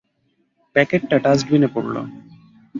প্যাকেটটা 0.75 1.17
ডাষ্টবিনে 1.19 1.67
পড়ল। 1.73 1.95